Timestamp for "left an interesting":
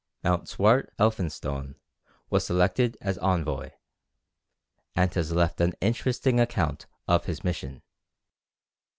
5.31-6.39